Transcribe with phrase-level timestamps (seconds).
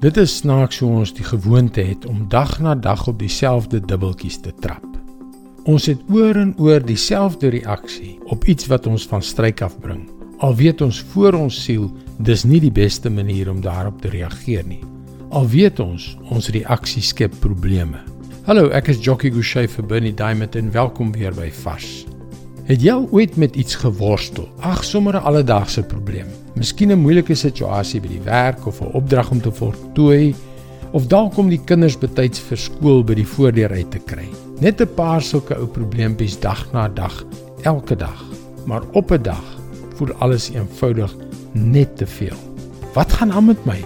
[0.00, 4.38] Dit is snaaks hoe ons die gewoonte het om dag na dag op dieselfde dubbeltjies
[4.40, 4.86] te trap.
[5.68, 10.06] Ons het oor en oor dieselfde reaksie op iets wat ons van stryk afbring.
[10.40, 14.64] Al weet ons voor ons siel dis nie die beste manier om daarop te reageer
[14.64, 14.80] nie.
[15.36, 18.00] Al weet ons ons reaksie skep probleme.
[18.48, 22.06] Hallo, ek is Jockey Gouchee vir Bernie Diamond en welkom weer by Vars.
[22.64, 24.48] Het jy ooit met iets geworstel?
[24.64, 26.32] Ag, sommer 'n alledaagse probleem.
[26.60, 30.34] Miskien 'n moeilike situasie by die werk of 'n opdrag om te voltooi
[30.92, 34.28] of dalk om die kinders betyds vir skool by die voordeur uit te kry.
[34.60, 37.24] Net 'n paar sulke ou probleempies dag na dag,
[37.62, 38.24] elke dag.
[38.66, 39.46] Maar op 'n dag
[39.96, 41.16] voel alles eenvoudig
[41.52, 42.36] net te veel.
[42.92, 43.80] Wat gaan aan met my?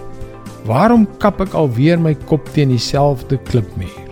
[0.65, 4.03] Waarom kap ek alweer my kop teen dieselfde klipmuur?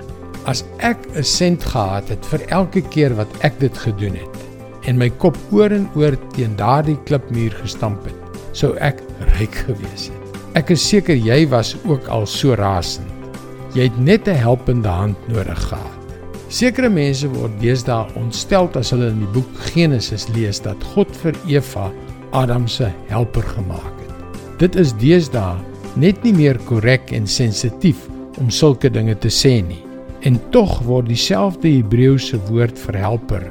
[0.45, 4.37] As ek 'n sent gehad het vir elke keer wat ek dit gedoen het,
[4.87, 8.22] en my kop oor en oor teen daardie klipmuur gestamp het,
[8.52, 9.02] sou ek
[9.38, 10.38] ryk gewees het.
[10.59, 13.09] Ek is seker jy was ook al so rasend.
[13.73, 15.98] Jy het net 'n helpende hand nodig gehad.
[16.48, 21.33] Sekere mense word deesdae ontstel as hulle in die boek Genesis lees dat God vir
[21.48, 21.91] Eva
[22.33, 24.36] Adam se helper gemaak het.
[24.59, 25.56] Dit is deesdae
[25.97, 27.97] net nie meer korrek en sensitief
[28.41, 29.81] om sulke dinge te sê nie.
[30.28, 33.42] En tog word dieselfde Hebreëse woord vir helper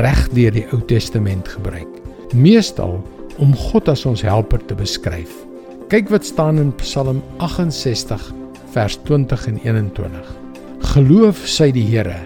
[0.00, 1.88] reg deur die Ou Testament gebruik.
[2.32, 2.98] Meestal
[3.38, 5.32] om God as ons helper te beskryf.
[5.88, 8.32] Kyk wat staan in Psalm 68
[8.74, 10.32] vers 20 en 21.
[10.92, 12.18] Geloof sy die Here.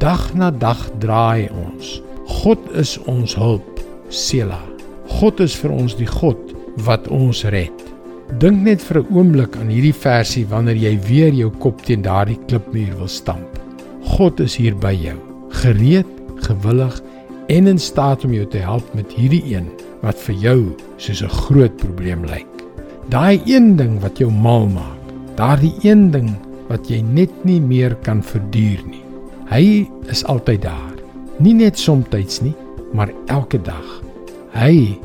[0.00, 1.98] Dag na dag draai ons.
[2.42, 3.82] God is ons hulp.
[4.08, 4.60] Sela.
[5.20, 6.54] God is vir ons die God
[6.86, 7.74] wat ons red.
[8.40, 12.40] Dink net vir 'n oomblik aan hierdie versie wanneer jy weer jou kop teen daardie
[12.48, 13.60] klipmuur wil stamp.
[14.16, 15.18] God is hier by jou,
[15.50, 16.08] gereed
[16.48, 17.00] gewillig
[17.46, 19.70] en in staat om jou te help met hierdie een
[20.02, 20.58] wat vir jou
[20.96, 22.46] soos 'n groot probleem lyk.
[23.08, 24.98] Daai een ding wat jou mal maak.
[25.34, 26.36] Daardie een ding
[26.68, 29.04] wat jy net nie meer kan verduur nie.
[29.50, 30.94] Hy is altyd daar.
[31.38, 32.54] Nie net soms nie,
[32.92, 34.02] maar elke dag.
[34.52, 34.98] Hy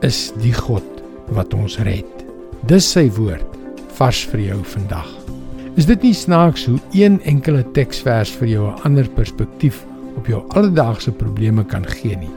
[0.00, 0.82] is die God
[1.28, 2.06] wat ons red.
[2.66, 3.46] Dis sy woord
[3.98, 5.08] vars vir jou vandag.
[5.76, 9.84] Is dit nie snaaks hoe een enkele teksvers vir jou 'n ander perspektief
[10.22, 12.30] op jou alledaagse probleme kan gee nie.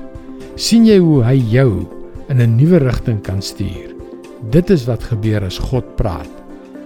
[0.55, 1.85] sien jy hoe hy jou
[2.29, 3.93] in 'n nuwe rigting kan stuur?
[4.49, 6.31] Dit is wat gebeur as God praat.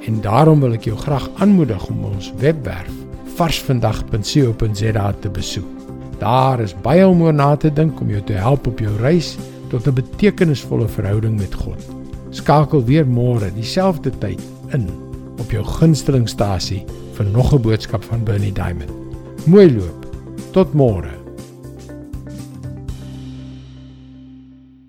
[0.08, 2.92] En daarom wil ek jou graag aanmoedig om ons webwerf
[3.36, 5.68] varsvandag.co.za te besoek.
[6.20, 9.38] Daar is baie om oor na te dink om jou te help op jou reis
[9.70, 11.82] tot 'n betekenisvolle verhouding met God.
[12.30, 14.42] Skakel weer môre dieselfde tyd
[14.74, 14.90] in
[15.40, 18.92] op jou gunstelingstasie vir nog 'n boodskap van Bernie Diamond.
[19.46, 19.99] Mooi loop.
[20.50, 21.19] Tot môre.